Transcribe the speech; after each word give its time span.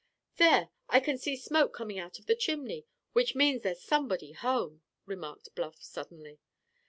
"There, 0.37 0.71
I 0.89 0.99
can 0.99 1.19
see 1.19 1.35
smoke 1.37 1.75
coming 1.75 1.99
up 1.99 2.05
out 2.05 2.17
of 2.17 2.25
the 2.25 2.33
chimney, 2.35 2.87
which 3.13 3.35
means 3.35 3.61
there's 3.61 3.83
somebody 3.83 4.31
home!" 4.31 4.81
remarked 5.05 5.53
Bluff 5.53 5.79
suddenly. 5.83 6.39